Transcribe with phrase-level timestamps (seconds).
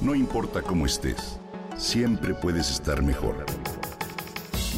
[0.00, 1.38] No importa cómo estés,
[1.76, 3.44] siempre puedes estar mejor.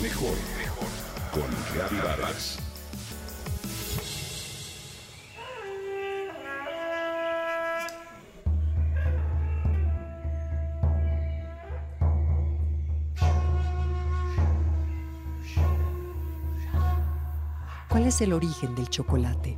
[0.02, 0.88] Mejor, mejor.
[1.32, 2.58] Con Vargas.
[17.88, 19.56] ¿Cuál es el origen del chocolate?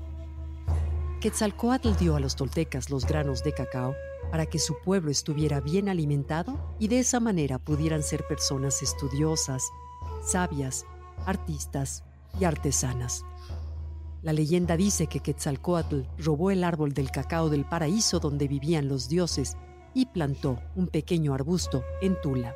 [1.25, 3.95] Quetzalcoatl dio a los toltecas los granos de cacao
[4.31, 9.71] para que su pueblo estuviera bien alimentado y de esa manera pudieran ser personas estudiosas,
[10.23, 10.85] sabias,
[11.25, 12.05] artistas
[12.39, 13.25] y artesanas.
[14.21, 19.09] La leyenda dice que Quetzalcoatl robó el árbol del cacao del paraíso donde vivían los
[19.09, 19.57] dioses
[19.95, 22.55] y plantó un pequeño arbusto en Tula.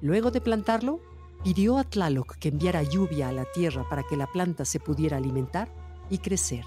[0.00, 1.00] Luego de plantarlo,
[1.42, 5.16] pidió a Tlaloc que enviara lluvia a la tierra para que la planta se pudiera
[5.16, 5.74] alimentar
[6.08, 6.64] y crecer.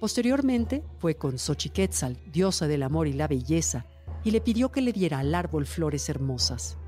[0.00, 3.84] Posteriormente fue con Xochiquetzal, diosa del amor y la belleza,
[4.24, 6.78] y le pidió que le diera al árbol flores hermosas.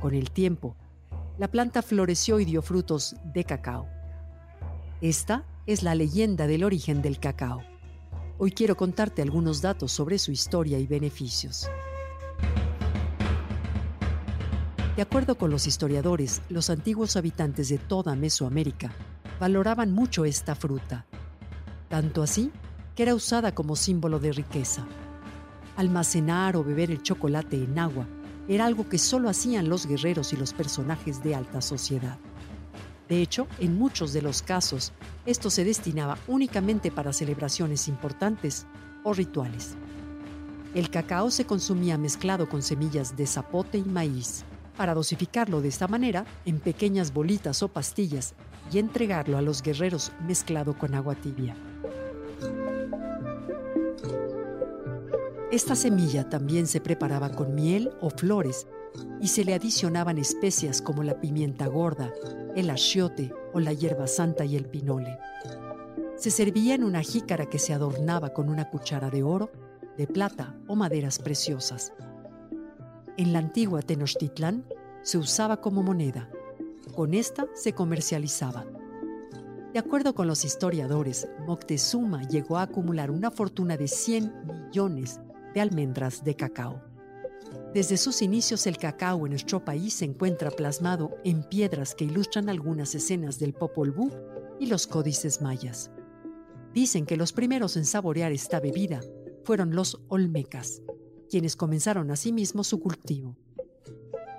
[0.00, 0.76] Con el tiempo,
[1.36, 3.88] la planta floreció y dio frutos de cacao.
[5.00, 7.60] Esta es la leyenda del origen del cacao.
[8.38, 11.68] Hoy quiero contarte algunos datos sobre su historia y beneficios.
[14.94, 18.92] De acuerdo con los historiadores, los antiguos habitantes de toda Mesoamérica
[19.40, 21.07] valoraban mucho esta fruta
[21.88, 22.50] tanto así
[22.94, 24.86] que era usada como símbolo de riqueza.
[25.76, 28.06] Almacenar o beber el chocolate en agua
[28.48, 32.18] era algo que solo hacían los guerreros y los personajes de alta sociedad.
[33.08, 34.92] De hecho, en muchos de los casos,
[35.26, 38.66] esto se destinaba únicamente para celebraciones importantes
[39.04, 39.76] o rituales.
[40.74, 44.44] El cacao se consumía mezclado con semillas de zapote y maíz,
[44.76, 48.34] para dosificarlo de esta manera en pequeñas bolitas o pastillas
[48.70, 51.56] y entregarlo a los guerreros mezclado con agua tibia.
[55.50, 58.66] Esta semilla también se preparaba con miel o flores
[59.18, 62.12] y se le adicionaban especias como la pimienta gorda,
[62.54, 65.18] el achiote o la hierba santa y el pinole.
[66.16, 69.50] Se servía en una jícara que se adornaba con una cuchara de oro,
[69.96, 71.94] de plata o maderas preciosas.
[73.16, 74.66] En la antigua Tenochtitlán
[75.00, 76.28] se usaba como moneda.
[76.94, 78.66] Con esta se comercializaba.
[79.72, 85.20] De acuerdo con los historiadores, Moctezuma llegó a acumular una fortuna de 100 millones
[85.58, 86.80] de almendras de cacao.
[87.74, 92.48] Desde sus inicios el cacao en nuestro país se encuentra plasmado en piedras que ilustran
[92.48, 94.12] algunas escenas del Popol Vuh
[94.60, 95.90] y los códices mayas.
[96.72, 99.00] Dicen que los primeros en saborear esta bebida
[99.42, 100.80] fueron los olmecas,
[101.28, 103.36] quienes comenzaron asimismo su cultivo.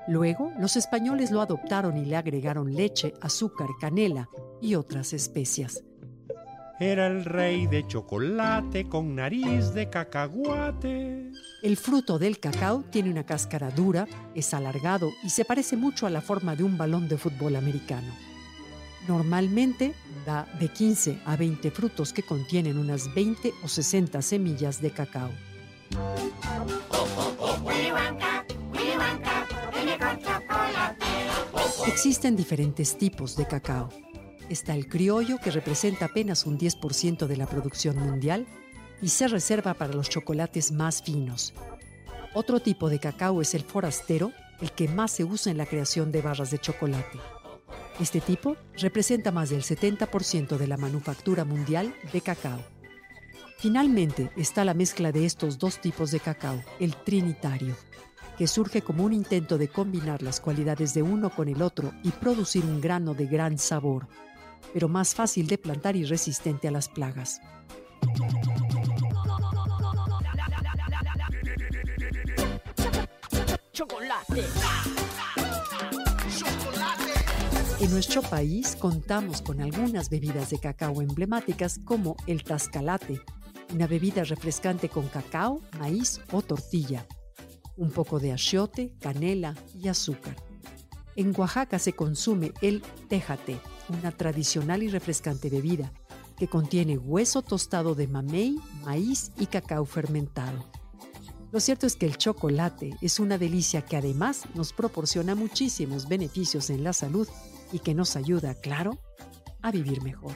[0.07, 4.29] Luego, los españoles lo adoptaron y le agregaron leche, azúcar, canela
[4.61, 5.83] y otras especias.
[6.79, 11.29] Era el rey de chocolate con nariz de cacahuate.
[11.61, 16.09] El fruto del cacao tiene una cáscara dura, es alargado y se parece mucho a
[16.09, 18.13] la forma de un balón de fútbol americano.
[19.09, 19.93] Normalmente
[20.25, 25.31] da de 15 a 20 frutos que contienen unas 20 o 60 semillas de cacao.
[31.87, 33.89] Existen diferentes tipos de cacao
[34.49, 38.47] está el criollo, que representa apenas un 10% de la producción mundial
[39.01, 41.53] y se reserva para los chocolates más finos.
[42.33, 46.11] Otro tipo de cacao es el forastero, el que más se usa en la creación
[46.11, 47.19] de barras de chocolate.
[47.99, 52.59] Este tipo representa más del 70% de la manufactura mundial de cacao.
[53.57, 57.75] Finalmente está la mezcla de estos dos tipos de cacao, el trinitario,
[58.37, 62.11] que surge como un intento de combinar las cualidades de uno con el otro y
[62.11, 64.07] producir un grano de gran sabor,
[64.73, 67.41] pero más fácil de plantar y resistente a las plagas.
[73.71, 74.43] Chocolate.
[77.81, 83.21] En nuestro país contamos con algunas bebidas de cacao emblemáticas como el tascalate,
[83.73, 87.05] una bebida refrescante con cacao, maíz o tortilla,
[87.77, 90.35] un poco de achiote, canela y azúcar.
[91.15, 95.91] En Oaxaca se consume el tejate, una tradicional y refrescante bebida
[96.37, 100.65] que contiene hueso tostado de mamey, maíz y cacao fermentado.
[101.51, 106.69] Lo cierto es que el chocolate es una delicia que además nos proporciona muchísimos beneficios
[106.69, 107.27] en la salud
[107.71, 108.99] y que nos ayuda, claro,
[109.61, 110.35] a vivir mejor.